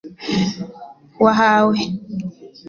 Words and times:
wahawe 1.23 1.75